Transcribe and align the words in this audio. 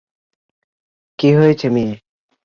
কি 1.19 1.29
হয়েছে 1.33 1.67
মেয়ে? 1.69 1.93